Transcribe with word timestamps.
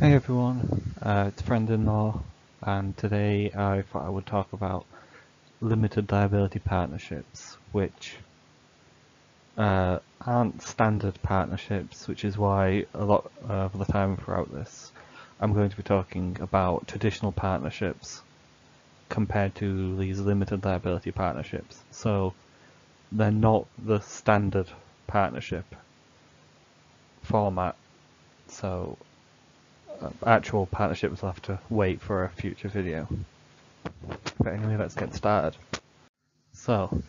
Hey 0.00 0.14
everyone, 0.14 0.94
uh, 1.02 1.26
it's 1.28 1.42
Friend-in-Law 1.42 2.22
and 2.62 2.96
today 2.96 3.52
I 3.54 3.82
thought 3.82 4.06
I 4.06 4.08
would 4.08 4.24
talk 4.24 4.54
about 4.54 4.86
limited 5.60 6.10
liability 6.10 6.60
partnerships 6.60 7.58
which 7.72 8.16
uh, 9.58 9.98
aren't 10.26 10.62
standard 10.62 11.22
partnerships 11.22 12.08
which 12.08 12.24
is 12.24 12.38
why 12.38 12.86
a 12.94 13.04
lot 13.04 13.30
of 13.46 13.78
the 13.78 13.84
time 13.84 14.16
throughout 14.16 14.50
this 14.50 14.90
I'm 15.38 15.52
going 15.52 15.68
to 15.68 15.76
be 15.76 15.82
talking 15.82 16.38
about 16.40 16.88
traditional 16.88 17.30
partnerships 17.30 18.22
compared 19.10 19.54
to 19.56 19.94
these 19.98 20.18
limited 20.18 20.64
liability 20.64 21.12
partnerships. 21.12 21.82
So 21.90 22.32
they're 23.12 23.30
not 23.30 23.66
the 23.78 24.00
standard 24.00 24.68
partnership 25.06 25.66
format 27.22 27.76
so 28.48 28.96
actual 30.26 30.66
partnerships 30.66 31.22
will 31.22 31.30
have 31.30 31.42
to 31.42 31.58
wait 31.68 32.00
for 32.00 32.24
a 32.24 32.28
future 32.28 32.68
video. 32.68 33.08
But 34.38 34.54
anyway, 34.54 34.76
let's 34.76 34.94
get 34.94 35.14
started. 35.14 35.56
So, 36.52 37.02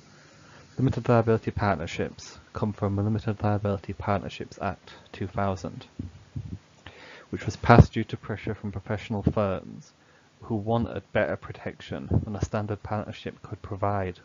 limited 0.77 1.07
liability 1.09 1.51
partnerships 1.51 2.39
come 2.53 2.73
from 2.73 2.95
the 2.95 3.03
Limited 3.03 3.41
Liability 3.43 3.93
Partnerships 3.93 4.59
Act 4.61 4.93
2000, 5.11 5.85
which 7.29 7.45
was 7.45 7.55
passed 7.55 7.93
due 7.93 8.03
to 8.05 8.17
pressure 8.17 8.55
from 8.55 8.71
professional 8.71 9.23
firms 9.23 9.91
who 10.41 10.55
wanted 10.55 11.03
better 11.13 11.35
protection 11.35 12.07
than 12.23 12.35
a 12.35 12.43
standard 12.43 12.83
partnership 12.83 13.41
could 13.41 13.61
provide. 13.61 14.19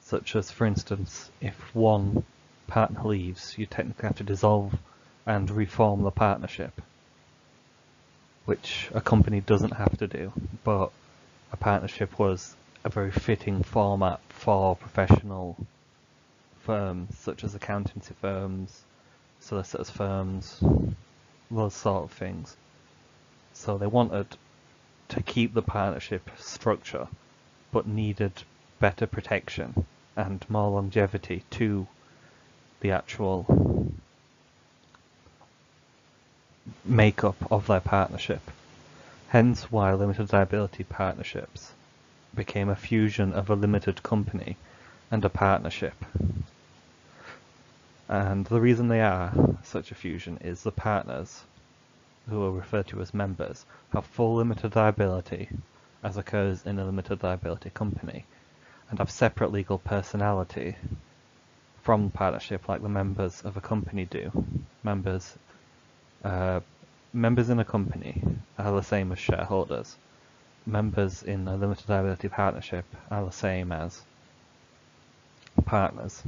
Such 0.00 0.36
as, 0.36 0.50
for 0.50 0.66
instance, 0.66 1.30
if 1.40 1.74
one 1.74 2.24
partner 2.66 3.02
leaves, 3.04 3.58
you 3.58 3.66
technically 3.66 4.06
have 4.06 4.16
to 4.16 4.24
dissolve 4.24 4.78
and 5.28 5.50
reform 5.50 6.02
the 6.02 6.10
partnership, 6.10 6.80
which 8.46 8.88
a 8.94 9.00
company 9.00 9.42
doesn't 9.42 9.74
have 9.74 9.96
to 9.98 10.06
do, 10.06 10.32
but 10.64 10.90
a 11.52 11.56
partnership 11.56 12.18
was 12.18 12.56
a 12.82 12.88
very 12.88 13.10
fitting 13.10 13.62
format 13.62 14.20
for 14.30 14.74
professional 14.74 15.54
firms 16.60 17.14
such 17.18 17.44
as 17.44 17.54
accountancy 17.54 18.14
firms, 18.22 18.84
solicitors 19.38 19.90
firms, 19.90 20.64
those 21.50 21.74
sort 21.74 22.04
of 22.04 22.10
things. 22.10 22.56
So 23.52 23.76
they 23.76 23.86
wanted 23.86 24.28
to 25.10 25.22
keep 25.22 25.52
the 25.52 25.62
partnership 25.62 26.30
structure, 26.38 27.06
but 27.70 27.86
needed 27.86 28.32
better 28.80 29.06
protection 29.06 29.84
and 30.16 30.42
more 30.48 30.70
longevity 30.70 31.44
to 31.50 31.86
the 32.80 32.92
actual 32.92 33.77
makeup 36.84 37.36
of 37.50 37.66
their 37.66 37.80
partnership. 37.80 38.50
Hence 39.28 39.70
why 39.70 39.92
limited 39.92 40.32
liability 40.32 40.84
partnerships 40.84 41.72
became 42.34 42.68
a 42.68 42.76
fusion 42.76 43.32
of 43.32 43.50
a 43.50 43.54
limited 43.54 44.02
company 44.02 44.56
and 45.10 45.24
a 45.24 45.28
partnership. 45.28 46.04
And 48.08 48.46
the 48.46 48.60
reason 48.60 48.88
they 48.88 49.02
are 49.02 49.32
such 49.62 49.90
a 49.90 49.94
fusion 49.94 50.38
is 50.40 50.62
the 50.62 50.72
partners, 50.72 51.44
who 52.28 52.42
are 52.44 52.52
referred 52.52 52.86
to 52.88 53.00
as 53.00 53.12
members, 53.12 53.66
have 53.92 54.06
full 54.06 54.36
limited 54.36 54.76
liability, 54.76 55.48
as 56.02 56.16
occurs 56.16 56.64
in 56.64 56.78
a 56.78 56.84
limited 56.84 57.22
liability 57.22 57.70
company, 57.70 58.24
and 58.88 58.98
have 58.98 59.10
separate 59.10 59.52
legal 59.52 59.78
personality 59.78 60.76
from 61.82 62.10
partnership 62.10 62.68
like 62.68 62.82
the 62.82 62.88
members 62.88 63.42
of 63.42 63.56
a 63.56 63.60
company 63.60 64.04
do. 64.04 64.30
Members 64.82 65.36
uh, 66.24 66.60
members 67.12 67.48
in 67.48 67.58
a 67.58 67.64
company 67.64 68.22
are 68.58 68.72
the 68.72 68.82
same 68.82 69.12
as 69.12 69.18
shareholders. 69.18 69.96
Members 70.66 71.22
in 71.22 71.48
a 71.48 71.56
limited 71.56 71.88
liability 71.88 72.28
partnership 72.28 72.84
are 73.10 73.24
the 73.24 73.32
same 73.32 73.72
as 73.72 74.02
partners. 75.64 76.22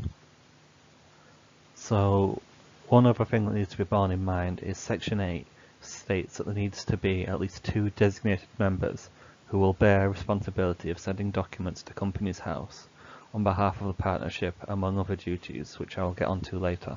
So 1.75 2.41
one 2.89 3.07
other 3.07 3.25
thing 3.25 3.47
that 3.47 3.55
needs 3.55 3.71
to 3.71 3.79
be 3.79 3.85
borne 3.85 4.11
in 4.11 4.25
mind 4.25 4.61
is 4.61 4.79
Section 4.79 5.21
8 5.21 5.47
states 5.81 6.37
that 6.37 6.45
there 6.45 6.55
needs 6.55 6.85
to 6.85 6.97
be 6.97 7.27
at 7.27 7.41
least 7.41 7.65
two 7.65 7.91
designated 7.91 8.49
members 8.59 9.09
who 9.49 9.59
will 9.59 9.73
bear 9.73 10.09
responsibility 10.09 10.91
of 10.91 10.99
sending 10.99 11.31
documents 11.31 11.83
to 11.83 11.95
Companies 11.95 12.41
House 12.41 12.87
on 13.33 13.45
behalf 13.45 13.81
of 13.81 13.87
the 13.87 13.93
partnership 13.93 14.55
among 14.69 14.99
other 14.99 15.17
duties 15.17 15.79
which 15.79 15.99
I 15.99 16.03
will 16.03 16.13
get 16.13 16.29
onto 16.29 16.59
later. 16.59 16.97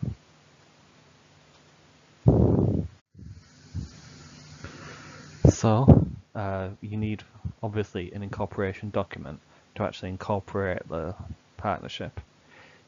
So, 5.64 6.10
uh, 6.36 6.72
you 6.82 6.98
need 6.98 7.24
obviously 7.62 8.12
an 8.12 8.22
incorporation 8.22 8.90
document 8.90 9.40
to 9.76 9.84
actually 9.84 10.10
incorporate 10.10 10.86
the 10.90 11.16
partnership. 11.56 12.20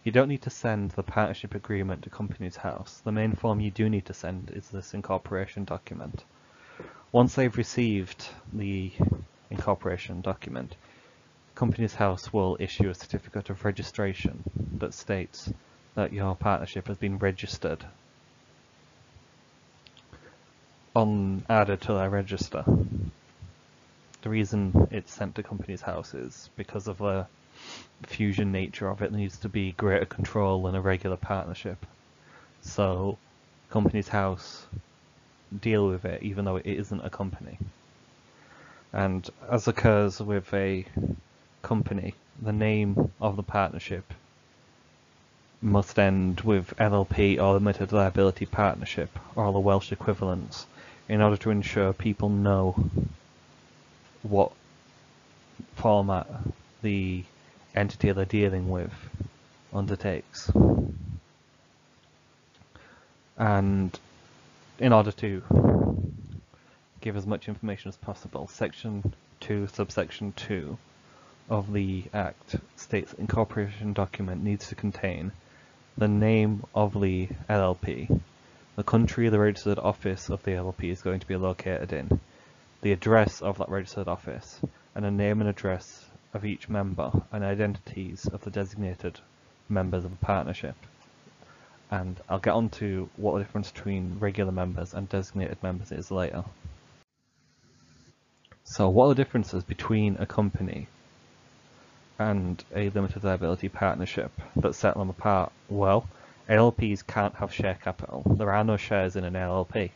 You 0.03 0.11
don't 0.11 0.27
need 0.27 0.41
to 0.41 0.49
send 0.49 0.91
the 0.91 1.01
partnership 1.01 1.55
agreement 1.55 2.01
to 2.01 2.09
Companies 2.09 2.57
House. 2.57 3.01
The 3.05 3.13
main 3.13 3.31
form 3.31 3.61
you 3.61 3.71
do 3.71 3.87
need 3.87 4.05
to 4.07 4.13
send 4.13 4.51
is 4.53 4.67
this 4.67 4.93
incorporation 4.93 5.63
document. 5.63 6.25
Once 7.13 7.35
they've 7.35 7.55
received 7.55 8.27
the 8.51 8.91
incorporation 9.49 10.19
document, 10.19 10.75
Companies 11.55 11.95
House 11.95 12.33
will 12.33 12.57
issue 12.59 12.89
a 12.89 12.93
certificate 12.93 13.49
of 13.49 13.63
registration 13.63 14.43
that 14.79 14.93
states 14.93 15.49
that 15.93 16.11
your 16.11 16.35
partnership 16.35 16.89
has 16.89 16.97
been 16.97 17.19
registered 17.19 17.85
on 20.95 21.43
added 21.49 21.81
to 21.81 21.93
their 21.93 22.09
register. 22.09 22.63
The 24.21 24.29
reason 24.29 24.87
it's 24.91 25.13
sent 25.13 25.35
to 25.35 25.43
Companies 25.43 25.81
House 25.81 26.13
is 26.13 26.49
because 26.55 26.87
of 26.87 26.99
the 26.99 27.27
fusion 28.03 28.51
nature 28.51 28.89
of 28.89 29.01
it 29.01 29.11
needs 29.11 29.37
to 29.39 29.49
be 29.49 29.73
greater 29.73 30.05
control 30.05 30.63
than 30.63 30.75
a 30.75 30.81
regular 30.81 31.17
partnership. 31.17 31.85
So 32.61 33.17
Companies 33.69 34.07
House 34.07 34.65
deal 35.61 35.87
with 35.87 36.05
it 36.05 36.23
even 36.23 36.45
though 36.45 36.55
it 36.55 36.65
isn't 36.65 37.05
a 37.05 37.09
company. 37.09 37.57
And 38.93 39.29
as 39.51 39.67
occurs 39.67 40.21
with 40.21 40.53
a 40.53 40.85
company, 41.61 42.15
the 42.41 42.53
name 42.53 43.11
of 43.19 43.35
the 43.35 43.43
partnership 43.43 44.13
must 45.61 45.99
end 45.99 46.41
with 46.41 46.73
LLP 46.77 47.39
or 47.39 47.53
Limited 47.53 47.91
Liability 47.91 48.45
Partnership 48.45 49.19
or 49.35 49.51
the 49.51 49.59
Welsh 49.59 49.91
equivalents 49.91 50.67
in 51.07 51.21
order 51.21 51.37
to 51.37 51.49
ensure 51.51 51.93
people 51.93 52.29
know 52.29 52.75
what 54.23 54.51
format 55.75 56.27
the 56.81 57.23
entity 57.75 58.11
they're 58.11 58.25
dealing 58.25 58.69
with 58.69 58.91
undertakes. 59.73 60.51
And 63.37 63.97
in 64.79 64.93
order 64.93 65.11
to 65.11 65.43
give 67.01 67.15
as 67.15 67.27
much 67.27 67.47
information 67.47 67.89
as 67.89 67.97
possible, 67.97 68.47
section 68.47 69.13
2, 69.41 69.67
subsection 69.67 70.33
2 70.35 70.77
of 71.49 71.71
the 71.71 72.03
Act 72.13 72.55
states 72.75 73.13
incorporation 73.13 73.93
document 73.93 74.43
needs 74.43 74.69
to 74.69 74.75
contain 74.75 75.31
the 75.97 76.07
name 76.07 76.63
of 76.73 76.99
the 76.99 77.27
LLP, 77.49 78.19
the 78.75 78.83
country 78.83 79.29
the 79.29 79.39
registered 79.39 79.79
office 79.79 80.29
of 80.29 80.43
the 80.43 80.51
LLP 80.51 80.91
is 80.91 81.01
going 81.01 81.19
to 81.19 81.27
be 81.27 81.37
located 81.37 81.93
in, 81.93 82.19
the 82.81 82.91
address 82.91 83.41
of 83.41 83.57
that 83.57 83.69
registered 83.69 84.07
office, 84.07 84.59
and 84.93 85.05
a 85.05 85.11
name 85.11 85.39
and 85.39 85.49
address 85.49 86.05
of 86.33 86.45
each 86.45 86.67
member 86.67 87.11
and 87.31 87.43
identities 87.43 88.27
of 88.27 88.41
the 88.41 88.51
designated 88.51 89.19
members 89.69 90.03
of 90.03 90.11
the 90.11 90.25
partnership. 90.25 90.75
And 91.89 92.19
I'll 92.27 92.39
get 92.39 92.53
on 92.53 92.69
to 92.71 93.09
what 93.15 93.33
the 93.33 93.43
difference 93.43 93.71
between 93.71 94.17
regular 94.19 94.51
members 94.51 94.93
and 94.93 95.07
designated 95.07 95.61
members 95.63 95.91
is 95.91 96.11
later. 96.11 96.43
So 98.65 98.89
what 98.89 99.05
are 99.05 99.09
the 99.09 99.15
differences 99.15 99.63
between 99.63 100.17
a 100.19 100.25
company 100.25 100.87
and 102.19 102.63
a 102.75 102.89
limited 102.89 103.23
liability 103.23 103.69
partnership 103.69 104.31
that 104.57 104.75
set 104.75 104.95
them 104.95 105.09
apart? 105.09 105.51
Well, 105.69 106.07
LLPs 106.47 107.05
can't 107.05 107.35
have 107.35 107.51
share 107.51 107.73
capital. 107.73 108.21
There 108.25 108.51
are 108.51 108.63
no 108.63 108.77
shares 108.77 109.15
in 109.15 109.23
an 109.23 109.33
LLP. 109.33 109.89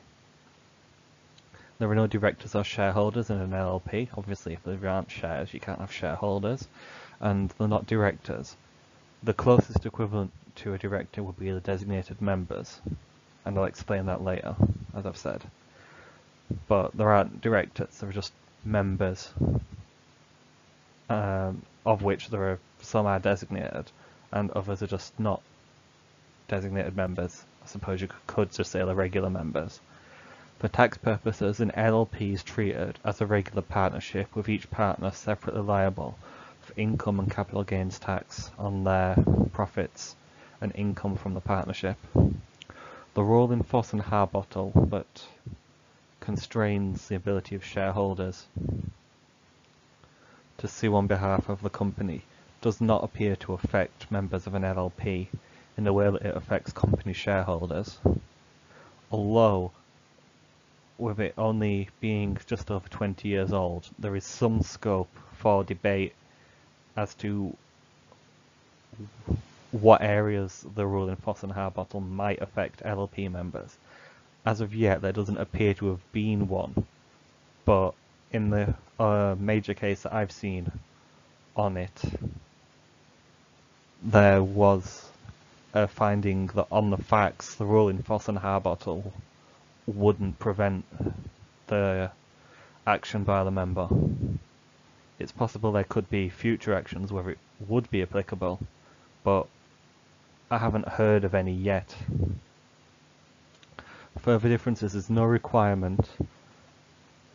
There 1.78 1.90
are 1.90 1.96
no 1.96 2.08
directors 2.08 2.56
or 2.56 2.64
shareholders 2.64 3.30
in 3.30 3.38
an 3.38 3.52
LLP. 3.52 4.10
Obviously, 4.18 4.54
if 4.54 4.64
there 4.64 4.90
aren't 4.90 5.12
shares, 5.12 5.54
you 5.54 5.60
can't 5.60 5.80
have 5.80 5.92
shareholders. 5.92 6.68
And 7.20 7.50
they're 7.52 7.68
not 7.68 7.86
directors. 7.86 8.58
The 9.22 9.34
closest 9.34 9.86
equivalent 9.86 10.32
to 10.56 10.74
a 10.74 10.78
director 10.78 11.22
would 11.22 11.38
be 11.38 11.52
the 11.52 11.60
designated 11.60 12.22
members. 12.22 12.82
And 13.46 13.58
I'll 13.58 13.66
explain 13.66 14.08
that 14.08 14.24
later, 14.24 14.56
as 14.96 15.06
I've 15.06 15.18
said. 15.18 15.44
But 16.68 16.98
there 16.98 17.12
aren't 17.12 17.42
directors, 17.42 18.00
there 18.00 18.10
are 18.10 18.14
just 18.14 18.34
members, 18.66 19.32
um, 21.10 21.62
of 21.86 22.02
which 22.02 22.30
there 22.30 22.44
are 22.50 22.60
some 22.82 23.06
are 23.06 23.20
designated, 23.20 23.92
and 24.32 24.50
others 24.52 24.82
are 24.82 24.88
just 24.88 25.18
not 25.20 25.42
designated 26.50 26.98
members. 26.98 27.46
I 27.64 27.68
suppose 27.68 28.02
you 28.02 28.10
could 28.28 28.52
just 28.52 28.72
say 28.72 28.84
the 28.84 28.94
regular 28.94 29.30
members. 29.30 29.80
For 30.58 30.68
tax 30.68 30.98
purposes, 30.98 31.62
an 31.62 31.72
LLP 31.72 32.34
is 32.34 32.44
treated 32.44 33.00
as 33.06 33.22
a 33.22 33.26
regular 33.26 33.62
partnership 33.62 34.36
with 34.36 34.50
each 34.50 34.70
partner 34.70 35.12
separately 35.12 35.62
liable 35.62 36.18
for 36.60 36.74
income 36.76 37.18
and 37.22 37.32
capital 37.32 37.64
gains 37.64 37.98
tax 37.98 38.52
on 38.60 38.84
their 38.84 39.16
profits 39.54 40.18
and 40.60 40.74
income 40.76 41.16
from 41.16 41.34
the 41.34 41.40
partnership. 41.40 41.98
The 43.14 43.24
rule 43.24 43.52
in 43.52 43.64
Foss 43.64 43.94
and 43.94 44.02
Harbottle 44.02 44.90
that 44.90 45.26
constrains 46.20 47.08
the 47.08 47.16
ability 47.16 47.56
of 47.56 47.64
shareholders 47.64 48.48
to 50.58 50.68
sue 50.68 50.94
on 50.94 51.08
behalf 51.08 51.48
of 51.48 51.62
the 51.62 51.70
company 51.70 52.24
does 52.60 52.82
not 52.82 53.04
appear 53.04 53.36
to 53.38 53.54
affect 53.54 54.12
members 54.12 54.46
of 54.46 54.54
an 54.54 54.64
LLP 54.64 55.28
in 55.80 55.86
the 55.86 55.94
way 55.94 56.12
that 56.12 56.22
it 56.24 56.36
affects 56.36 56.74
company 56.74 57.14
shareholders. 57.14 58.00
Although, 59.14 59.72
with 60.98 61.22
it 61.22 61.34
only 61.38 61.88
being 62.02 62.38
just 62.48 62.70
over 62.70 62.90
20 62.90 63.30
years 63.30 63.54
old, 63.54 63.88
there 63.98 64.14
is 64.18 64.26
some 64.26 64.62
scope 64.62 65.08
for 65.38 65.64
debate 65.64 66.14
as 66.98 67.14
to 67.14 67.56
what 69.72 70.02
areas 70.02 70.66
the 70.76 70.86
rule 70.86 71.08
in 71.08 71.16
Foss 71.16 71.44
and 71.44 71.54
Harbottle 71.54 72.02
might 72.02 72.42
affect 72.42 72.84
LLP 72.84 73.32
members. 73.32 73.78
As 74.46 74.60
of 74.60 74.76
yet, 74.76 75.02
there 75.02 75.14
doesn't 75.14 75.38
appear 75.38 75.74
to 75.76 75.92
have 75.92 76.12
been 76.12 76.50
one, 76.50 76.86
but 77.64 77.94
in 78.34 78.50
the 78.50 78.76
uh, 79.00 79.38
major 79.40 79.74
case 79.74 80.02
that 80.02 80.14
I've 80.14 80.34
seen 80.34 80.70
on 81.56 81.78
it, 81.78 82.02
there 84.04 84.44
was 84.44 85.09
a 85.74 85.88
finding 85.88 86.48
that 86.48 86.68
on 86.72 86.90
the 86.90 86.98
facts, 86.98 87.56
the 87.56 87.66
rule 87.66 87.90
in 87.90 88.02
Foss 88.02 88.28
and 88.28 88.40
Harbottle 88.40 89.14
wouldn't 89.86 90.40
prevent 90.40 90.84
the 91.68 92.12
action 92.88 93.24
by 93.24 93.44
the 93.44 93.52
member. 93.52 93.88
It's 95.20 95.32
possible 95.32 95.72
there 95.72 95.84
could 95.84 96.10
be 96.10 96.30
future 96.30 96.74
actions 96.74 97.12
where 97.12 97.30
it 97.30 97.38
would 97.68 97.90
be 97.92 98.02
applicable, 98.02 98.60
but 99.24 99.48
I 100.50 100.58
haven't 100.58 100.88
heard 100.88 101.24
of 101.24 101.36
any 101.36 101.54
yet. 101.54 101.96
Further 104.20 104.50
differences 104.50 104.96
is 104.96 105.10
no 105.10 105.24
requirement 105.24 106.10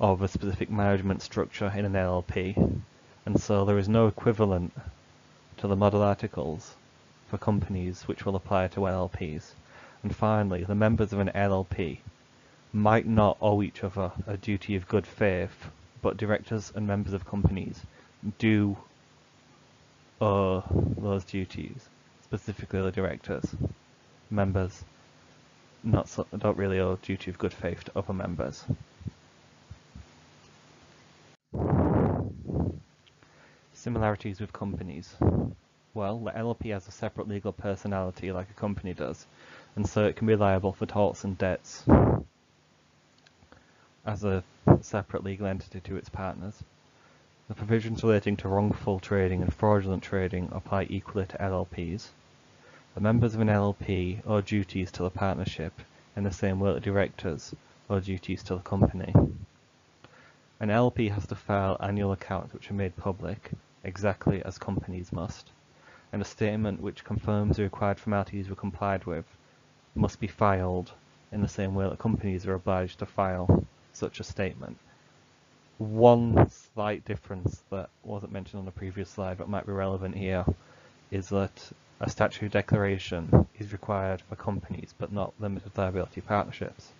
of 0.00 0.22
a 0.22 0.28
specific 0.28 0.70
management 0.70 1.22
structure 1.22 1.72
in 1.76 1.84
an 1.84 1.92
LLP, 1.92 2.80
and 3.25 3.40
so 3.40 3.64
there 3.64 3.78
is 3.78 3.88
no 3.88 4.08
equivalent 4.08 4.72
to 5.58 5.69
the 5.69 5.76
model 5.76 6.02
articles 6.02 6.75
for 7.34 7.38
companies 7.38 8.02
which 8.06 8.25
will 8.25 8.36
apply 8.36 8.69
to 8.69 8.78
LLPs. 8.78 9.54
And 10.04 10.14
finally, 10.14 10.62
the 10.62 10.76
members 10.76 11.12
of 11.12 11.19
an 11.19 11.32
LLP 11.34 11.98
might 12.72 13.08
not 13.08 13.36
owe 13.40 13.60
each 13.60 13.82
other 13.82 14.12
a 14.28 14.36
duty 14.36 14.76
of 14.76 14.86
good 14.86 15.04
faith, 15.04 15.66
but 16.00 16.16
directors 16.16 16.70
and 16.76 16.86
members 16.86 17.12
of 17.12 17.26
companies 17.26 17.81
do 18.38 18.76
owe 20.20 20.62
those 20.96 21.25
duties, 21.25 21.88
specifically 22.22 22.81
the 22.81 22.92
directors. 22.92 23.44
Members 24.30 24.84
not 25.82 26.08
so, 26.08 26.28
don't 26.38 26.56
really 26.56 26.78
owe 26.78 26.94
duty 27.02 27.32
of 27.32 27.38
good 27.38 27.52
faith 27.52 27.82
to 27.82 27.98
other 27.98 28.12
members. 28.12 28.64
Similarities 33.72 34.40
with 34.40 34.52
companies. 34.52 35.16
Well, 35.94 36.19
the 36.19 36.32
LLP 36.32 36.73
has 36.73 36.88
a 36.88 36.91
separate 36.91 37.29
legal 37.29 37.52
personality 37.52 38.32
like 38.32 38.50
a 38.50 38.55
company 38.55 38.94
does, 38.94 39.29
and 39.76 39.88
so 39.88 40.05
it 40.05 40.17
can 40.17 40.26
be 40.26 40.35
liable 40.35 40.73
for 40.73 40.87
torts 40.87 41.23
and 41.23 41.38
debts 41.38 41.85
as 44.05 44.25
a 44.25 44.43
separate 44.81 45.23
legal 45.23 45.46
entity 45.46 45.79
to 45.79 45.96
its 45.96 46.08
partners. 46.08 46.64
The 47.46 47.55
provisions 47.55 48.02
relating 48.02 48.37
to 48.38 48.49
wrongful 48.49 48.99
trading 48.99 49.41
and 49.41 49.55
fraudulent 49.55 50.02
trading 50.02 50.49
apply 50.50 50.88
equally 50.91 51.26
to 51.26 51.38
LLPs. 51.38 52.08
The 52.97 53.00
members 53.00 53.37
of 53.37 53.40
an 53.40 53.47
LLP 53.47 54.26
owe 54.26 54.40
duties 54.40 54.90
to 54.90 55.05
the 55.05 55.11
partnership 55.11 55.81
in 56.17 56.25
the 56.25 56.32
same 56.32 56.58
way 56.58 56.73
that 56.75 56.82
directors 56.82 57.55
owe 57.88 58.00
duties 58.00 58.43
to 58.43 58.56
the 58.56 58.62
company. 58.62 59.14
An 60.58 60.70
LLP 60.70 61.12
has 61.12 61.26
to 61.29 61.37
file 61.37 61.76
annual 61.79 62.11
accounts 62.11 62.52
which 62.52 62.69
are 62.69 62.75
made 62.75 62.97
public, 62.97 63.52
exactly 63.85 64.43
as 64.44 64.58
companies 64.58 65.12
must, 65.12 65.50
and 66.14 66.22
a 66.22 66.25
statement 66.25 66.81
which 66.81 67.02
confirms 67.02 67.56
the 67.56 67.64
required 67.64 67.99
formalities 67.99 68.49
were 68.49 68.55
complied 68.55 69.05
with 69.05 69.25
must 69.96 70.20
be 70.20 70.28
filed 70.28 70.93
in 71.32 71.43
the 71.43 71.49
same 71.49 71.75
way 71.75 71.88
that 71.88 71.99
companies 71.99 72.46
are 72.46 72.55
obliged 72.55 73.00
to 73.00 73.05
file 73.05 73.66
such 73.93 74.20
a 74.20 74.22
statement. 74.22 74.78
One 75.78 76.49
slight 76.49 77.05
difference 77.05 77.64
that 77.70 77.90
wasn't 78.05 78.31
mentioned 78.31 78.61
on 78.61 78.64
the 78.64 78.70
previous 78.70 79.11
slide 79.11 79.38
but 79.38 79.49
might 79.49 79.66
be 79.66 79.72
relevant 79.72 80.14
here 80.14 80.44
is 81.11 81.31
that 81.31 81.72
a 81.99 82.08
statutory 82.08 82.49
declaration 82.49 83.49
is 83.58 83.72
required 83.72 84.22
for 84.22 84.37
companies 84.37 84.94
but 84.96 85.12
not 85.12 85.32
limited 85.40 85.76
liability 85.76 86.20
partnerships. 86.20 86.93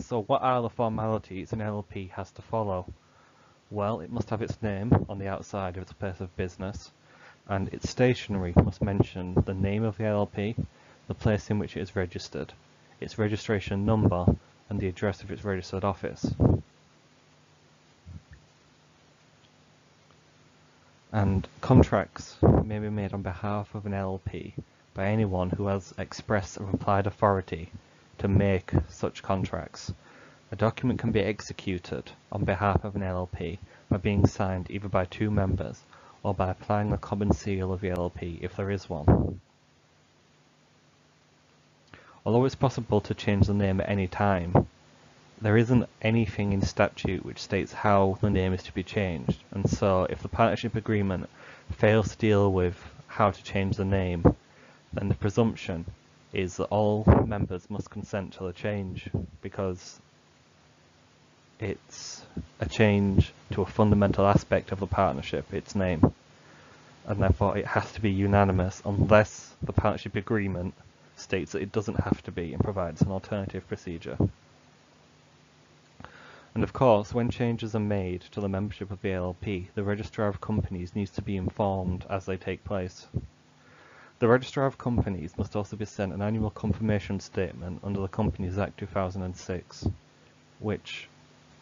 So 0.00 0.22
what 0.26 0.42
are 0.42 0.60
the 0.60 0.70
formalities 0.70 1.52
an 1.52 1.60
LLP 1.60 2.10
has 2.10 2.32
to 2.32 2.42
follow? 2.42 2.92
Well, 3.72 4.00
it 4.00 4.12
must 4.12 4.28
have 4.28 4.42
its 4.42 4.60
name 4.60 5.06
on 5.08 5.18
the 5.18 5.28
outside 5.28 5.78
of 5.78 5.82
its 5.84 5.94
place 5.94 6.20
of 6.20 6.36
business, 6.36 6.90
and 7.48 7.68
its 7.68 7.88
stationery 7.88 8.52
must 8.54 8.82
mention 8.82 9.32
the 9.32 9.54
name 9.54 9.82
of 9.82 9.96
the 9.96 10.04
LLP, 10.04 10.66
the 11.08 11.14
place 11.14 11.48
in 11.48 11.58
which 11.58 11.74
it 11.74 11.80
is 11.80 11.96
registered, 11.96 12.52
its 13.00 13.16
registration 13.16 13.86
number, 13.86 14.26
and 14.68 14.78
the 14.78 14.88
address 14.88 15.22
of 15.22 15.30
its 15.30 15.42
registered 15.42 15.84
office. 15.84 16.34
And 21.10 21.48
contracts 21.62 22.36
may 22.42 22.78
be 22.78 22.90
made 22.90 23.14
on 23.14 23.22
behalf 23.22 23.74
of 23.74 23.86
an 23.86 23.92
LLP 23.92 24.52
by 24.92 25.06
anyone 25.06 25.48
who 25.48 25.68
has 25.68 25.94
expressed 25.96 26.60
or 26.60 26.68
implied 26.68 27.06
authority 27.06 27.70
to 28.18 28.28
make 28.28 28.70
such 28.90 29.22
contracts 29.22 29.94
a 30.52 30.56
document 30.56 31.00
can 31.00 31.10
be 31.10 31.20
executed 31.20 32.12
on 32.30 32.44
behalf 32.44 32.84
of 32.84 32.94
an 32.94 33.00
LLP 33.00 33.58
by 33.88 33.96
being 33.96 34.26
signed 34.26 34.66
either 34.68 34.86
by 34.86 35.06
two 35.06 35.30
members 35.30 35.80
or 36.22 36.34
by 36.34 36.50
applying 36.50 36.90
the 36.90 36.98
common 36.98 37.32
seal 37.32 37.72
of 37.72 37.80
the 37.80 37.88
LLP 37.88 38.38
if 38.42 38.54
there 38.54 38.70
is 38.70 38.86
one. 38.86 39.40
Although 42.26 42.44
it's 42.44 42.54
possible 42.54 43.00
to 43.00 43.14
change 43.14 43.46
the 43.46 43.54
name 43.54 43.80
at 43.80 43.88
any 43.88 44.06
time, 44.06 44.68
there 45.40 45.56
isn't 45.56 45.88
anything 46.02 46.52
in 46.52 46.60
statute 46.60 47.24
which 47.24 47.40
states 47.40 47.72
how 47.72 48.18
the 48.20 48.28
name 48.28 48.52
is 48.52 48.62
to 48.64 48.72
be 48.72 48.82
changed, 48.82 49.42
and 49.52 49.68
so 49.68 50.06
if 50.10 50.20
the 50.20 50.28
partnership 50.28 50.76
agreement 50.76 51.30
fails 51.70 52.10
to 52.10 52.18
deal 52.18 52.52
with 52.52 52.76
how 53.06 53.30
to 53.30 53.42
change 53.42 53.76
the 53.76 53.86
name, 53.86 54.36
then 54.92 55.08
the 55.08 55.14
presumption 55.14 55.86
is 56.34 56.58
that 56.58 56.64
all 56.66 57.04
members 57.26 57.70
must 57.70 57.88
consent 57.88 58.34
to 58.34 58.44
the 58.44 58.52
change, 58.52 59.08
because 59.40 59.98
it's 61.62 62.24
a 62.60 62.66
change 62.66 63.32
to 63.52 63.62
a 63.62 63.66
fundamental 63.66 64.26
aspect 64.26 64.72
of 64.72 64.80
the 64.80 64.86
partnership, 64.86 65.54
its 65.54 65.74
name, 65.76 66.12
and 67.06 67.22
therefore 67.22 67.56
it 67.56 67.66
has 67.66 67.92
to 67.92 68.00
be 68.00 68.10
unanimous 68.10 68.82
unless 68.84 69.54
the 69.62 69.72
partnership 69.72 70.16
agreement 70.16 70.74
states 71.14 71.52
that 71.52 71.62
it 71.62 71.70
doesn't 71.70 72.00
have 72.00 72.22
to 72.24 72.32
be 72.32 72.52
and 72.52 72.64
provides 72.64 73.00
an 73.02 73.12
alternative 73.12 73.66
procedure. 73.68 74.18
And 76.54 76.64
of 76.64 76.72
course, 76.72 77.14
when 77.14 77.30
changes 77.30 77.74
are 77.74 77.80
made 77.80 78.22
to 78.32 78.40
the 78.40 78.48
membership 78.48 78.90
of 78.90 79.00
the 79.00 79.08
LLP, 79.08 79.68
the 79.74 79.84
Registrar 79.84 80.28
of 80.28 80.40
Companies 80.40 80.94
needs 80.94 81.12
to 81.12 81.22
be 81.22 81.36
informed 81.36 82.04
as 82.10 82.26
they 82.26 82.36
take 82.36 82.64
place. 82.64 83.06
The 84.18 84.28
Registrar 84.28 84.66
of 84.66 84.78
Companies 84.78 85.38
must 85.38 85.56
also 85.56 85.76
be 85.76 85.84
sent 85.84 86.12
an 86.12 86.22
annual 86.22 86.50
confirmation 86.50 87.20
statement 87.20 87.80
under 87.82 88.00
the 88.00 88.08
Companies 88.08 88.58
Act 88.58 88.78
2006, 88.78 89.88
which 90.58 91.08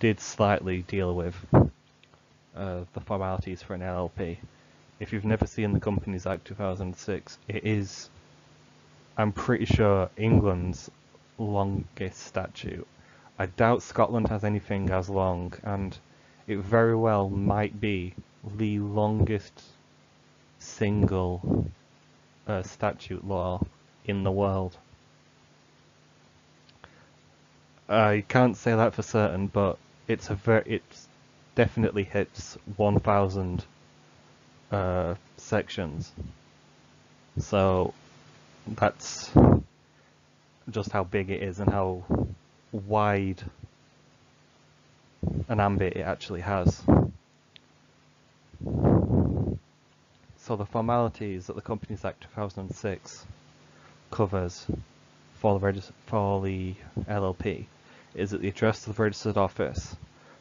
did 0.00 0.18
slightly 0.18 0.80
deal 0.82 1.14
with 1.14 1.36
uh, 2.56 2.80
the 2.94 3.00
formalities 3.00 3.62
for 3.62 3.74
an 3.74 3.82
LLP. 3.82 4.38
If 4.98 5.12
you've 5.12 5.26
never 5.26 5.46
seen 5.46 5.72
the 5.72 5.80
Companies 5.80 6.26
Act 6.26 6.46
2006, 6.46 7.38
it 7.48 7.64
is, 7.64 8.08
I'm 9.18 9.30
pretty 9.30 9.66
sure, 9.66 10.08
England's 10.16 10.90
longest 11.36 12.18
statute. 12.18 12.86
I 13.38 13.46
doubt 13.46 13.82
Scotland 13.82 14.28
has 14.28 14.42
anything 14.42 14.90
as 14.90 15.10
long, 15.10 15.52
and 15.62 15.96
it 16.46 16.58
very 16.58 16.96
well 16.96 17.28
might 17.28 17.78
be 17.78 18.14
the 18.56 18.78
longest 18.78 19.62
single 20.58 21.70
uh, 22.46 22.62
statute 22.62 23.26
law 23.26 23.62
in 24.06 24.22
the 24.24 24.32
world. 24.32 24.78
I 27.86 28.24
can't 28.28 28.56
say 28.56 28.74
that 28.74 28.94
for 28.94 29.02
certain, 29.02 29.48
but 29.48 29.78
it's 30.08 30.30
a 30.30 30.34
very 30.34 30.62
it 30.66 30.82
definitely 31.54 32.04
hits 32.04 32.56
1,000 32.76 33.64
uh, 34.70 35.14
sections. 35.36 36.12
So 37.38 37.92
that's 38.66 39.30
just 40.70 40.92
how 40.92 41.04
big 41.04 41.30
it 41.30 41.42
is 41.42 41.58
and 41.58 41.70
how 41.70 42.04
wide 42.72 43.42
an 45.48 45.60
ambit 45.60 45.94
it 45.94 46.02
actually 46.02 46.40
has. 46.40 46.82
So 50.38 50.56
the 50.56 50.66
formalities 50.66 51.46
that 51.46 51.56
the 51.56 51.62
Companies 51.62 52.04
Act 52.04 52.22
2006 52.34 53.26
covers 54.10 54.66
for 55.34 55.58
the, 55.58 55.82
for 56.06 56.42
the 56.42 56.74
LLP 57.08 57.66
is 58.14 58.30
that 58.30 58.40
the 58.40 58.48
address 58.48 58.86
of 58.86 58.96
the 58.96 59.02
registered 59.02 59.36
office, 59.36 59.96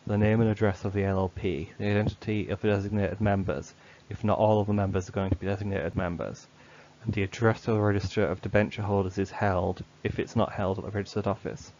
the 0.07 0.17
name 0.17 0.41
and 0.41 0.49
address 0.49 0.85
of 0.85 0.93
the 0.93 1.01
LLP, 1.01 1.69
the 1.77 1.85
identity 1.85 2.49
of 2.49 2.61
the 2.61 2.67
designated 2.67 3.21
members, 3.21 3.73
if 4.09 4.23
not 4.23 4.39
all 4.39 4.59
of 4.59 4.67
the 4.67 4.73
members 4.73 5.07
are 5.07 5.13
going 5.13 5.29
to 5.29 5.35
be 5.35 5.45
designated 5.45 5.95
members, 5.95 6.47
and 7.03 7.13
the 7.13 7.23
address 7.23 7.67
of 7.67 7.75
the 7.75 7.81
register 7.81 8.25
of 8.25 8.41
debenture 8.41 8.81
holders 8.81 9.17
is 9.17 9.31
held 9.31 9.83
if 10.03 10.19
it's 10.19 10.35
not 10.35 10.51
held 10.51 10.79
at 10.79 10.85
the 10.85 10.91
registered 10.91 11.27
office. 11.27 11.71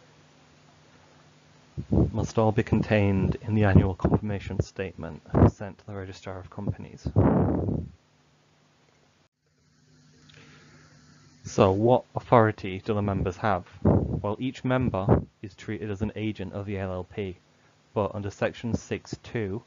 Must 1.90 2.38
all 2.38 2.52
be 2.52 2.62
contained 2.62 3.36
in 3.42 3.54
the 3.54 3.64
annual 3.64 3.94
confirmation 3.94 4.60
statement 4.60 5.22
sent 5.48 5.78
to 5.78 5.86
the 5.86 5.94
Registrar 5.94 6.38
of 6.38 6.50
Companies. 6.50 7.08
So 11.50 11.72
what 11.72 12.04
authority 12.14 12.78
do 12.78 12.94
the 12.94 13.02
members 13.02 13.38
have? 13.38 13.66
Well, 13.82 14.36
each 14.38 14.62
member 14.62 15.24
is 15.42 15.52
treated 15.56 15.90
as 15.90 16.00
an 16.00 16.12
agent 16.14 16.52
of 16.52 16.64
the 16.64 16.76
LLP, 16.76 17.34
but 17.92 18.14
under 18.14 18.30
section 18.30 18.72
6.2 18.72 19.60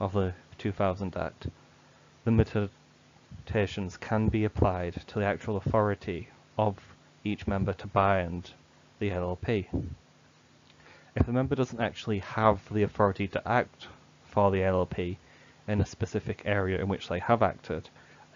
of 0.00 0.12
the 0.12 0.34
2000 0.58 1.16
Act, 1.16 1.46
limitations 2.26 3.96
can 3.96 4.26
be 4.26 4.44
applied 4.44 4.94
to 5.06 5.20
the 5.20 5.24
actual 5.24 5.56
authority 5.58 6.30
of 6.58 6.76
each 7.22 7.46
member 7.46 7.74
to 7.74 7.86
bind 7.86 8.50
the 8.98 9.10
LLP. 9.10 9.66
If 11.14 11.26
the 11.26 11.32
member 11.32 11.54
doesn't 11.54 11.80
actually 11.80 12.18
have 12.18 12.60
the 12.74 12.82
authority 12.82 13.28
to 13.28 13.48
act 13.48 13.86
for 14.24 14.50
the 14.50 14.62
LLP 14.62 15.16
in 15.68 15.80
a 15.80 15.86
specific 15.86 16.42
area 16.44 16.80
in 16.80 16.88
which 16.88 17.06
they 17.06 17.20
have 17.20 17.40
acted, 17.40 17.88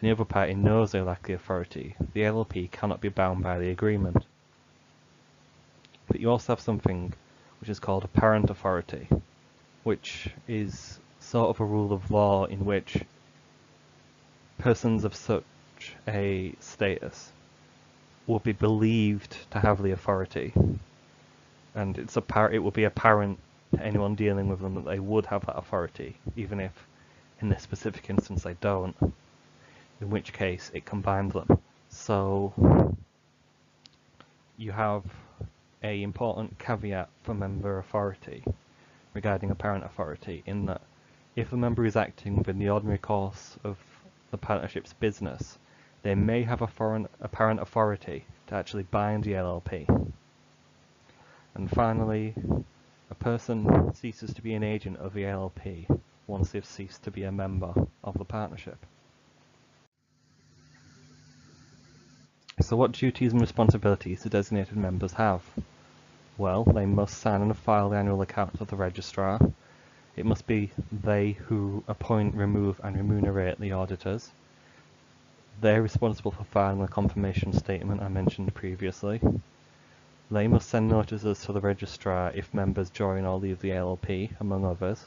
and 0.02 0.08
the 0.08 0.12
other 0.12 0.24
party 0.24 0.52
knows 0.52 0.90
they 0.90 1.00
lack 1.00 1.22
the 1.22 1.32
authority, 1.32 1.94
the 2.12 2.22
LLP 2.22 2.68
cannot 2.72 3.00
be 3.00 3.08
bound 3.08 3.40
by 3.40 3.60
the 3.60 3.70
agreement. 3.70 4.26
But 6.08 6.18
you 6.18 6.28
also 6.28 6.54
have 6.54 6.60
something 6.60 7.12
which 7.60 7.70
is 7.70 7.78
called 7.78 8.02
apparent 8.02 8.50
authority, 8.50 9.08
which 9.84 10.28
is 10.48 10.98
sort 11.20 11.50
of 11.50 11.60
a 11.60 11.64
rule 11.64 11.92
of 11.92 12.10
law 12.10 12.46
in 12.46 12.64
which 12.64 13.04
persons 14.58 15.04
of 15.04 15.14
such 15.14 15.44
a 16.08 16.52
status 16.58 17.30
will 18.26 18.40
be 18.40 18.52
believed 18.52 19.36
to 19.52 19.60
have 19.60 19.80
the 19.84 19.92
authority, 19.92 20.52
and 21.76 21.96
it's 21.96 22.16
it 22.16 22.58
will 22.58 22.72
be 22.72 22.84
apparent 22.84 23.38
to 23.72 23.80
anyone 23.80 24.16
dealing 24.16 24.48
with 24.48 24.60
them 24.60 24.74
that 24.74 24.84
they 24.84 24.98
would 24.98 25.26
have 25.26 25.46
that 25.46 25.56
authority, 25.56 26.16
even 26.36 26.58
if 26.58 26.72
in 27.40 27.48
this 27.50 27.62
specific 27.62 28.10
instance 28.10 28.42
they 28.42 28.54
don't 28.54 28.96
in 30.02 30.10
which 30.10 30.32
case 30.32 30.68
it 30.74 30.84
combines 30.84 31.32
them. 31.32 31.46
So 31.88 32.52
you 34.58 34.72
have 34.72 35.04
a 35.82 36.02
important 36.02 36.58
caveat 36.58 37.08
for 37.22 37.34
member 37.34 37.78
authority 37.78 38.44
regarding 39.14 39.52
apparent 39.52 39.84
authority 39.84 40.42
in 40.44 40.66
that 40.66 40.80
if 41.36 41.52
a 41.52 41.56
member 41.56 41.86
is 41.86 41.94
acting 41.94 42.36
within 42.36 42.58
the 42.58 42.68
ordinary 42.68 42.98
course 42.98 43.56
of 43.62 43.78
the 44.32 44.38
partnership's 44.38 44.92
business, 44.94 45.58
they 46.02 46.16
may 46.16 46.42
have 46.42 46.62
a 46.62 46.66
foreign 46.66 47.08
apparent 47.20 47.60
authority 47.60 48.24
to 48.48 48.56
actually 48.56 48.82
bind 48.82 49.22
the 49.22 49.32
LLP. 49.32 49.86
And 51.54 51.70
finally, 51.70 52.34
a 53.08 53.14
person 53.14 53.94
ceases 53.94 54.34
to 54.34 54.42
be 54.42 54.54
an 54.54 54.64
agent 54.64 54.96
of 54.96 55.14
the 55.14 55.22
LLP 55.22 55.86
once 56.26 56.50
they've 56.50 56.64
ceased 56.64 57.04
to 57.04 57.12
be 57.12 57.22
a 57.22 57.30
member 57.30 57.72
of 58.02 58.18
the 58.18 58.24
partnership. 58.24 58.84
So 62.62 62.76
what 62.76 62.92
duties 62.92 63.32
and 63.32 63.40
responsibilities 63.40 64.22
do 64.22 64.28
designated 64.28 64.76
members 64.76 65.14
have? 65.14 65.42
Well, 66.38 66.62
they 66.62 66.86
must 66.86 67.18
sign 67.18 67.42
and 67.42 67.56
file 67.56 67.90
the 67.90 67.96
annual 67.96 68.22
accounts 68.22 68.60
of 68.60 68.68
the 68.68 68.76
registrar. 68.76 69.40
It 70.14 70.24
must 70.24 70.46
be 70.46 70.70
they 70.92 71.32
who 71.32 71.82
appoint, 71.88 72.36
remove 72.36 72.80
and 72.84 72.96
remunerate 72.96 73.58
the 73.58 73.72
auditors. 73.72 74.30
They're 75.60 75.82
responsible 75.82 76.30
for 76.30 76.44
filing 76.44 76.80
the 76.80 76.86
confirmation 76.86 77.52
statement 77.52 78.00
I 78.00 78.06
mentioned 78.06 78.54
previously. 78.54 79.20
They 80.30 80.46
must 80.46 80.68
send 80.68 80.88
notices 80.88 81.44
to 81.44 81.52
the 81.52 81.60
registrar 81.60 82.30
if 82.32 82.54
members 82.54 82.90
join 82.90 83.24
or 83.24 83.40
leave 83.40 83.60
the 83.60 83.70
LLP, 83.70 84.38
among 84.38 84.64
others. 84.64 85.04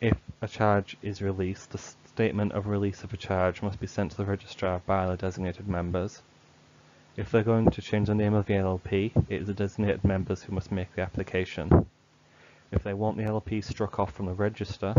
If 0.00 0.18
a 0.40 0.48
charge 0.48 0.96
is 1.00 1.22
released, 1.22 1.70
the 1.70 1.78
statement 2.14 2.52
of 2.52 2.66
release 2.66 3.02
of 3.02 3.12
a 3.14 3.16
charge 3.16 3.62
must 3.62 3.80
be 3.80 3.86
sent 3.86 4.10
to 4.10 4.18
the 4.18 4.24
registrar 4.26 4.82
by 4.84 5.06
the 5.06 5.16
designated 5.16 5.66
members. 5.66 6.20
If 7.16 7.30
they're 7.30 7.42
going 7.42 7.70
to 7.70 7.80
change 7.80 8.08
the 8.08 8.14
name 8.14 8.34
of 8.34 8.44
the 8.44 8.52
LLP, 8.52 9.12
it 9.30 9.40
is 9.40 9.46
the 9.46 9.54
designated 9.54 10.04
members 10.04 10.42
who 10.42 10.52
must 10.52 10.70
make 10.70 10.94
the 10.94 11.00
application. 11.00 11.86
If 12.70 12.82
they 12.82 12.92
want 12.92 13.16
the 13.16 13.22
LLP 13.22 13.64
struck 13.64 13.98
off 13.98 14.12
from 14.12 14.26
the 14.26 14.34
register, 14.34 14.94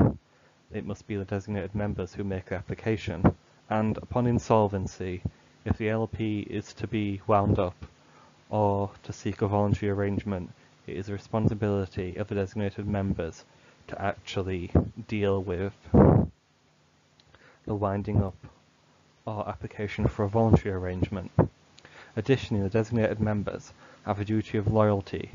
it 0.71 0.87
must 0.87 1.05
be 1.05 1.15
the 1.15 1.23
designated 1.23 1.75
members 1.75 2.15
who 2.15 2.23
make 2.23 2.45
the 2.45 2.55
application. 2.55 3.35
And 3.69 3.95
upon 3.97 4.25
insolvency, 4.25 5.21
if 5.65 5.77
the 5.77 5.89
LLP 5.89 6.47
is 6.47 6.73
to 6.73 6.87
be 6.87 7.21
wound 7.27 7.59
up 7.59 7.85
or 8.49 8.89
to 9.03 9.13
seek 9.13 9.43
a 9.43 9.47
voluntary 9.47 9.91
arrangement, 9.91 10.51
it 10.87 10.97
is 10.97 11.05
the 11.05 11.13
responsibility 11.13 12.15
of 12.15 12.27
the 12.27 12.35
designated 12.35 12.87
members 12.87 13.45
to 13.87 14.01
actually 14.01 14.71
deal 15.07 15.43
with 15.43 15.73
the 17.65 17.75
winding 17.75 18.21
up 18.21 18.35
or 19.25 19.47
application 19.47 20.07
for 20.07 20.23
a 20.23 20.29
voluntary 20.29 20.75
arrangement. 20.75 21.31
Additionally, 22.15 22.63
the 22.63 22.69
designated 22.69 23.19
members 23.19 23.73
have 24.05 24.19
a 24.19 24.25
duty 24.25 24.57
of 24.57 24.71
loyalty 24.71 25.29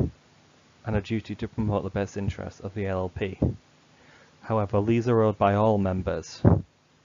and 0.85 0.95
a 0.97 1.01
duty 1.01 1.35
to 1.35 1.49
promote 1.49 1.83
the 1.83 1.91
best 1.91 2.17
interests 2.17 2.61
of 2.61 2.75
the 2.75 2.85
LLP. 2.85 3.57
However, 4.43 4.81
these 4.83 5.09
are 5.09 5.23
owed 5.23 5.39
by 5.39 5.55
all 5.55 5.79
members 5.79 6.43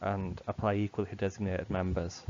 and 0.01 0.41
apply 0.47 0.75
equally 0.75 1.09
to 1.09 1.15
designated 1.15 1.69
members. 1.69 2.23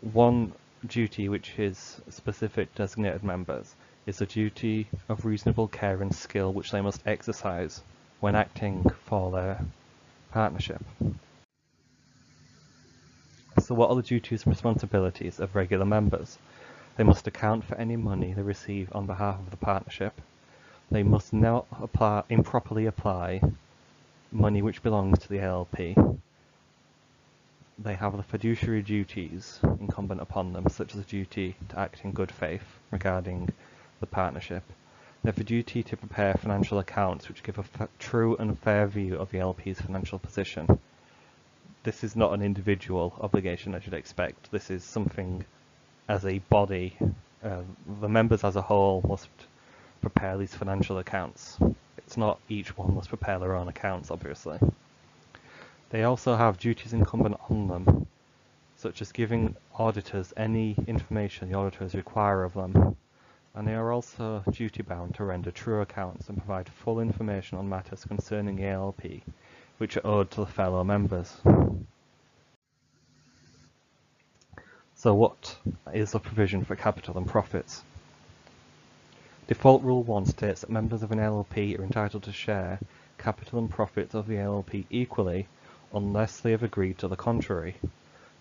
One 0.00 0.52
duty 0.86 1.28
which 1.28 1.58
is 1.58 2.00
specific 2.10 2.74
to 2.74 2.82
designated 2.82 3.22
members 3.22 3.74
is 4.06 4.18
the 4.18 4.26
duty 4.26 4.88
of 5.08 5.24
reasonable 5.24 5.68
care 5.68 6.02
and 6.02 6.14
skill 6.14 6.52
which 6.52 6.70
they 6.70 6.80
must 6.80 7.06
exercise 7.06 7.82
when 8.20 8.34
acting 8.34 8.84
for 9.04 9.30
their 9.30 9.64
partnership. 10.30 10.82
So 13.64 13.74
what 13.74 13.88
are 13.88 13.96
the 13.96 14.02
duties 14.02 14.42
and 14.44 14.52
responsibilities 14.52 15.40
of 15.40 15.56
regular 15.56 15.86
members? 15.86 16.36
They 16.98 17.02
must 17.02 17.26
account 17.26 17.64
for 17.64 17.76
any 17.76 17.96
money 17.96 18.34
they 18.34 18.42
receive 18.42 18.94
on 18.94 19.06
behalf 19.06 19.38
of 19.38 19.48
the 19.48 19.56
partnership. 19.56 20.20
They 20.90 21.02
must 21.02 21.32
not 21.32 21.66
apply, 21.80 22.24
improperly 22.28 22.84
apply 22.84 23.40
money 24.30 24.60
which 24.60 24.82
belongs 24.82 25.18
to 25.20 25.28
the 25.30 25.38
LLP. 25.38 26.20
They 27.78 27.94
have 27.94 28.14
the 28.18 28.22
fiduciary 28.22 28.82
duties 28.82 29.60
incumbent 29.80 30.20
upon 30.20 30.52
them, 30.52 30.68
such 30.68 30.94
as 30.94 31.00
the 31.00 31.08
duty 31.08 31.56
to 31.70 31.78
act 31.78 32.04
in 32.04 32.12
good 32.12 32.32
faith 32.32 32.78
regarding 32.90 33.48
the 34.00 34.06
partnership. 34.06 34.64
They 35.22 35.30
have 35.30 35.40
a 35.40 35.42
duty 35.42 35.82
to 35.84 35.96
prepare 35.96 36.34
financial 36.34 36.78
accounts 36.78 37.30
which 37.30 37.42
give 37.42 37.58
a 37.58 37.88
true 37.98 38.36
and 38.36 38.58
fair 38.58 38.86
view 38.86 39.16
of 39.16 39.30
the 39.30 39.38
LP's 39.38 39.80
financial 39.80 40.18
position 40.18 40.78
this 41.84 42.02
is 42.02 42.16
not 42.16 42.32
an 42.32 42.42
individual 42.42 43.14
obligation 43.20 43.74
I 43.74 43.80
should 43.80 43.94
expect. 43.94 44.50
This 44.50 44.70
is 44.70 44.82
something 44.82 45.44
as 46.08 46.24
a 46.24 46.38
body, 46.50 46.96
uh, 47.42 47.60
the 48.00 48.08
members 48.08 48.42
as 48.42 48.56
a 48.56 48.62
whole 48.62 49.04
must 49.06 49.28
prepare 50.00 50.36
these 50.38 50.54
financial 50.54 50.98
accounts. 50.98 51.58
It's 51.98 52.16
not 52.16 52.40
each 52.48 52.76
one 52.76 52.94
must 52.94 53.10
prepare 53.10 53.38
their 53.38 53.54
own 53.54 53.68
accounts, 53.68 54.10
obviously. 54.10 54.58
They 55.90 56.04
also 56.04 56.36
have 56.36 56.58
duties 56.58 56.94
incumbent 56.94 57.36
on 57.50 57.68
them, 57.68 58.06
such 58.76 59.02
as 59.02 59.12
giving 59.12 59.54
auditors 59.78 60.32
any 60.36 60.76
information 60.86 61.50
the 61.50 61.56
auditors 61.56 61.94
require 61.94 62.44
of 62.44 62.54
them, 62.54 62.96
and 63.54 63.68
they 63.68 63.74
are 63.74 63.92
also 63.92 64.42
duty-bound 64.50 65.14
to 65.14 65.24
render 65.24 65.50
true 65.50 65.82
accounts 65.82 66.28
and 66.28 66.38
provide 66.38 66.68
full 66.68 67.00
information 67.00 67.58
on 67.58 67.68
matters 67.68 68.04
concerning 68.04 68.64
ALP, 68.64 69.02
which 69.78 69.96
are 69.96 70.06
owed 70.06 70.30
to 70.30 70.40
the 70.40 70.46
fellow 70.46 70.84
members. 70.84 71.36
So 74.94 75.14
what 75.14 75.56
is 75.92 76.12
the 76.12 76.20
provision 76.20 76.64
for 76.64 76.76
capital 76.76 77.18
and 77.18 77.26
profits? 77.26 77.82
Default 79.46 79.82
Rule 79.82 80.02
1 80.02 80.24
states 80.26 80.62
that 80.62 80.70
members 80.70 81.02
of 81.02 81.12
an 81.12 81.18
LLP 81.18 81.78
are 81.78 81.82
entitled 81.82 82.22
to 82.22 82.32
share 82.32 82.80
capital 83.18 83.58
and 83.58 83.68
profits 83.68 84.14
of 84.14 84.26
the 84.26 84.36
LLP 84.36 84.86
equally 84.88 85.46
unless 85.92 86.40
they 86.40 86.52
have 86.52 86.62
agreed 86.62 86.96
to 86.98 87.08
the 87.08 87.16
contrary. 87.16 87.76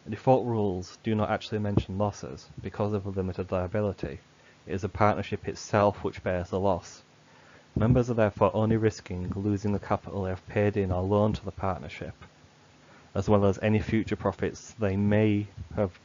The 0.06 0.12
Default 0.12 0.46
rules 0.46 0.98
do 1.04 1.16
not 1.16 1.30
actually 1.30 1.60
mention 1.60 1.98
losses 1.98 2.48
because 2.62 2.94
of 2.94 3.06
a 3.06 3.10
limited 3.10 3.52
liability. 3.52 4.20
It 4.66 4.74
is 4.74 4.82
the 4.84 4.90
partnership 4.90 5.48
itself 5.48 6.04
which 6.04 6.24
bears 6.24 6.50
the 6.50 6.60
loss. 6.60 7.04
Members 7.76 8.10
are 8.12 8.14
therefore 8.14 8.52
only 8.54 8.78
risking 8.78 9.32
losing 9.36 9.74
the 9.74 9.80
capital 9.80 10.24
they 10.24 10.30
have 10.30 10.48
paid 10.48 10.78
in 10.78 10.92
or 10.92 11.02
loaned 11.02 11.36
to 11.36 11.46
the 11.46 11.52
partnership, 11.52 12.14
as 13.16 13.28
well 13.28 13.46
as 13.46 13.58
any 13.64 13.80
future 13.80 14.16
profits 14.16 14.74
they 14.74 14.96
may 14.96 15.48
have 15.76 15.98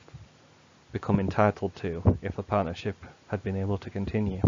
become 0.93 1.21
entitled 1.21 1.77
to 1.77 2.19
if 2.23 2.35
the 2.37 2.43
partnership 2.43 2.97
had 3.29 3.43
been 3.43 3.55
able 3.57 3.77
to 3.79 3.91
continue. 3.91 4.41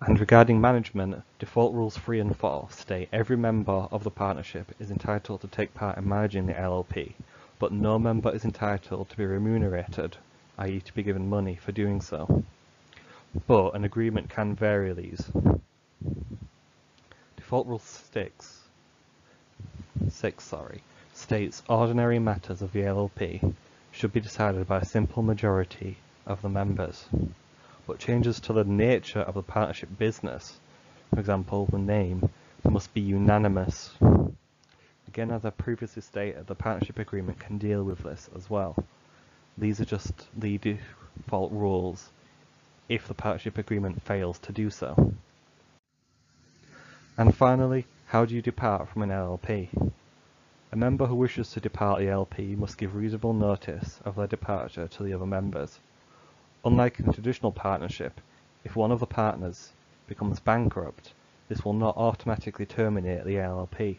And 0.00 0.18
regarding 0.18 0.60
management, 0.60 1.22
default 1.38 1.72
rules 1.72 1.96
3 1.96 2.18
and 2.20 2.36
4 2.36 2.66
state 2.70 3.08
every 3.12 3.36
member 3.36 3.88
of 3.90 4.02
the 4.02 4.10
partnership 4.10 4.74
is 4.80 4.90
entitled 4.90 5.40
to 5.42 5.46
take 5.46 5.72
part 5.72 5.96
in 5.96 6.08
managing 6.08 6.46
the 6.46 6.52
LLP, 6.52 7.12
but 7.60 7.72
no 7.72 7.98
member 7.98 8.34
is 8.34 8.44
entitled 8.44 9.08
to 9.08 9.16
be 9.16 9.24
remunerated, 9.24 10.16
i.e. 10.58 10.80
to 10.80 10.92
be 10.92 11.04
given 11.04 11.28
money 11.28 11.54
for 11.54 11.72
doing 11.72 12.00
so. 12.00 12.44
But 13.46 13.74
an 13.74 13.84
agreement 13.84 14.28
can 14.28 14.54
vary 14.54 14.92
these. 14.92 15.30
Default 17.36 17.66
rule 17.66 17.78
6, 17.78 18.62
6 20.08 20.44
sorry, 20.44 20.82
states 21.12 21.62
ordinary 21.68 22.18
matters 22.18 22.62
of 22.62 22.72
the 22.72 22.80
LLP 22.80 23.54
should 23.92 24.12
be 24.12 24.20
decided 24.20 24.66
by 24.66 24.78
a 24.78 24.84
simple 24.84 25.22
majority 25.22 25.96
of 26.26 26.42
the 26.42 26.48
members 26.48 27.06
but 27.86 27.98
changes 27.98 28.40
to 28.40 28.52
the 28.52 28.64
nature 28.64 29.20
of 29.20 29.34
the 29.34 29.42
partnership 29.42 29.98
business, 29.98 30.58
for 31.10 31.20
example 31.20 31.66
the 31.66 31.78
name, 31.78 32.30
must 32.64 32.94
be 32.94 33.00
unanimous. 33.00 33.92
Again, 35.06 35.30
as 35.30 35.44
I 35.44 35.50
previously 35.50 36.02
stated, 36.02 36.46
the 36.46 36.54
partnership 36.54 36.98
agreement 36.98 37.38
can 37.38 37.58
deal 37.58 37.84
with 37.84 37.98
this 37.98 38.30
as 38.34 38.48
well. 38.48 38.74
These 39.58 39.80
are 39.80 39.84
just 39.84 40.12
the 40.38 40.58
default 40.58 41.52
rules 41.52 42.08
if 42.88 43.08
the 43.08 43.14
partnership 43.14 43.58
agreement 43.58 44.02
fails 44.02 44.38
to 44.40 44.52
do 44.52 44.70
so. 44.70 45.14
And 47.16 47.34
finally, 47.34 47.86
how 48.06 48.24
do 48.24 48.34
you 48.34 48.42
depart 48.42 48.88
from 48.88 49.02
an 49.02 49.10
LLP? 49.10 49.92
A 50.72 50.76
member 50.76 51.06
who 51.06 51.14
wishes 51.14 51.50
to 51.50 51.60
depart 51.60 52.00
the 52.00 52.08
LP 52.08 52.56
must 52.56 52.78
give 52.78 52.96
reasonable 52.96 53.32
notice 53.32 54.00
of 54.04 54.16
their 54.16 54.26
departure 54.26 54.88
to 54.88 55.02
the 55.04 55.14
other 55.14 55.26
members. 55.26 55.78
Unlike 56.64 56.98
in 56.98 57.08
a 57.08 57.12
traditional 57.12 57.52
partnership, 57.52 58.20
if 58.64 58.74
one 58.74 58.90
of 58.90 58.98
the 58.98 59.06
partners 59.06 59.72
becomes 60.08 60.40
bankrupt, 60.40 61.12
this 61.48 61.64
will 61.64 61.74
not 61.74 61.96
automatically 61.96 62.66
terminate 62.66 63.24
the 63.24 63.36
LLP. 63.36 63.98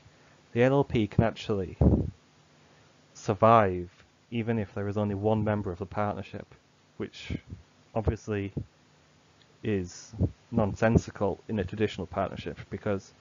The 0.51 0.59
LLP 0.59 1.09
can 1.09 1.23
actually 1.23 1.77
survive 3.13 4.03
even 4.29 4.59
if 4.59 4.73
there 4.73 4.89
is 4.89 4.97
only 4.97 5.15
one 5.15 5.43
member 5.43 5.71
of 5.71 5.79
the 5.79 5.85
partnership, 5.85 6.53
which 6.97 7.37
obviously 7.93 8.51
is 9.65 10.13
nonsensical 10.51 11.39
in 11.49 11.57
a 11.57 11.63
traditional 11.63 12.05
partnership 12.05 12.59
because 12.69 13.13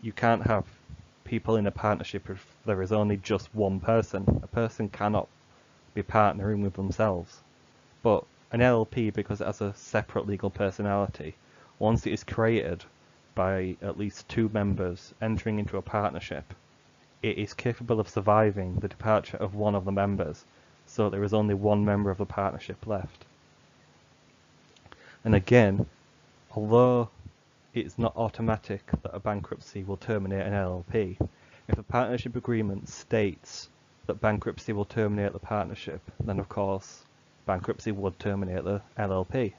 you 0.00 0.12
can't 0.12 0.46
have 0.46 0.64
people 1.24 1.56
in 1.56 1.66
a 1.66 1.70
partnership 1.70 2.30
if 2.30 2.54
there 2.64 2.80
is 2.80 2.92
only 2.92 3.16
just 3.16 3.52
one 3.54 3.80
person. 3.80 4.40
A 4.42 4.46
person 4.46 4.88
cannot 4.88 5.28
be 5.94 6.02
partnering 6.02 6.62
with 6.62 6.74
themselves. 6.74 7.40
But 8.02 8.24
an 8.52 8.60
LLP, 8.60 9.12
because 9.12 9.40
it 9.40 9.46
has 9.46 9.60
a 9.60 9.74
separate 9.74 10.26
legal 10.26 10.48
personality, 10.48 11.34
once 11.78 12.06
it 12.06 12.12
is 12.12 12.22
created 12.22 12.84
by 13.34 13.76
at 13.82 13.98
least 13.98 14.28
two 14.28 14.48
members 14.54 15.12
entering 15.20 15.58
into 15.58 15.76
a 15.76 15.82
partnership, 15.82 16.54
it 17.20 17.36
is 17.36 17.52
capable 17.52 17.98
of 17.98 18.08
surviving 18.08 18.76
the 18.76 18.88
departure 18.88 19.36
of 19.38 19.54
one 19.54 19.74
of 19.74 19.84
the 19.84 19.92
members, 19.92 20.44
so 20.86 21.10
there 21.10 21.24
is 21.24 21.34
only 21.34 21.54
one 21.54 21.84
member 21.84 22.10
of 22.10 22.18
the 22.18 22.26
partnership 22.26 22.86
left. 22.86 23.24
And 25.28 25.34
again, 25.34 25.84
although 26.52 27.10
it's 27.74 27.98
not 27.98 28.16
automatic 28.16 28.80
that 29.02 29.14
a 29.14 29.20
bankruptcy 29.20 29.84
will 29.84 29.98
terminate 29.98 30.46
an 30.46 30.54
LLP, 30.54 31.20
if 31.68 31.76
a 31.76 31.82
partnership 31.82 32.34
agreement 32.34 32.88
states 32.88 33.68
that 34.06 34.22
bankruptcy 34.22 34.72
will 34.72 34.86
terminate 34.86 35.34
the 35.34 35.38
partnership, 35.38 36.00
then 36.18 36.40
of 36.40 36.48
course 36.48 37.04
bankruptcy 37.44 37.92
would 37.92 38.18
terminate 38.18 38.64
the 38.64 38.80
LLP. 38.98 39.52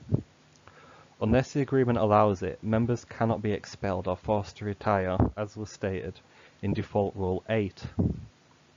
Unless 1.21 1.53
the 1.53 1.61
agreement 1.61 1.99
allows 1.99 2.41
it, 2.41 2.57
members 2.63 3.05
cannot 3.05 3.43
be 3.43 3.51
expelled 3.51 4.07
or 4.07 4.17
forced 4.17 4.57
to 4.57 4.65
retire, 4.65 5.19
as 5.37 5.55
was 5.55 5.69
stated 5.69 6.19
in 6.63 6.73
Default 6.73 7.15
Rule 7.15 7.43
8. 7.47 7.83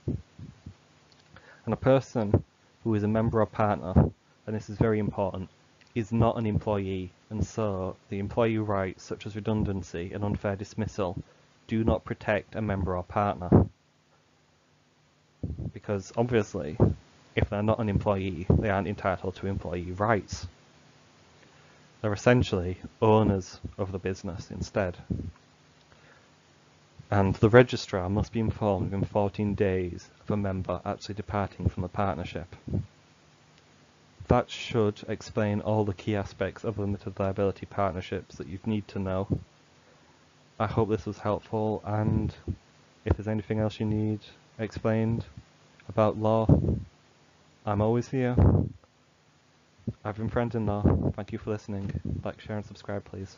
And 0.05 1.73
a 1.73 1.75
person 1.75 2.43
who 2.83 2.93
is 2.93 3.01
a 3.01 3.07
member 3.07 3.41
or 3.41 3.47
partner, 3.47 4.11
and 4.45 4.55
this 4.55 4.69
is 4.69 4.77
very 4.77 4.99
important, 4.99 5.49
is 5.95 6.11
not 6.11 6.37
an 6.37 6.45
employee, 6.45 7.11
and 7.29 7.45
so 7.45 7.95
the 8.09 8.19
employee 8.19 8.57
rights 8.57 9.03
such 9.03 9.25
as 9.25 9.35
redundancy 9.35 10.11
and 10.13 10.23
unfair 10.23 10.55
dismissal 10.55 11.21
do 11.67 11.83
not 11.83 12.03
protect 12.03 12.55
a 12.55 12.61
member 12.61 12.97
or 12.97 13.03
partner. 13.03 13.67
Because 15.73 16.11
obviously, 16.17 16.77
if 17.35 17.49
they're 17.49 17.63
not 17.63 17.79
an 17.79 17.89
employee, 17.89 18.45
they 18.49 18.69
aren't 18.69 18.87
entitled 18.87 19.35
to 19.35 19.47
employee 19.47 19.91
rights. 19.91 20.47
They're 22.01 22.13
essentially 22.13 22.77
owners 23.01 23.59
of 23.77 23.91
the 23.91 23.99
business 23.99 24.51
instead. 24.51 24.97
And 27.09 27.35
the 27.35 27.49
registrar 27.49 28.09
must 28.09 28.33
be 28.33 28.39
informed 28.39 28.91
within 28.91 29.05
14 29.05 29.55
days 29.55 30.09
of 30.21 30.31
a 30.31 30.37
member 30.37 30.81
actually 30.83 31.15
departing 31.15 31.69
from 31.69 31.83
the 31.83 31.89
partnership. 31.89 32.55
That 34.27 34.49
should 34.49 35.03
explain 35.07 35.61
all 35.61 35.85
the 35.85 35.93
key 35.93 36.15
aspects 36.15 36.63
of 36.63 36.79
limited 36.79 37.19
liability 37.19 37.65
partnerships 37.65 38.35
that 38.35 38.47
you 38.47 38.59
need 38.65 38.87
to 38.89 38.99
know. 38.99 39.27
I 40.59 40.67
hope 40.67 40.89
this 40.89 41.05
was 41.05 41.17
helpful 41.17 41.81
and 41.85 42.33
if 43.05 43.17
there's 43.17 43.27
anything 43.27 43.59
else 43.59 43.79
you 43.79 43.85
need 43.85 44.19
explained 44.59 45.25
about 45.89 46.17
law, 46.17 46.47
I'm 47.65 47.81
always 47.81 48.07
here. 48.09 48.35
I've 50.05 50.17
been 50.17 50.27
Brendan 50.27 50.65
Law. 50.65 51.11
Thank 51.15 51.31
you 51.31 51.37
for 51.37 51.51
listening. 51.51 51.91
Like, 52.23 52.39
share 52.39 52.57
and 52.57 52.65
subscribe 52.65 53.03
please. 53.05 53.37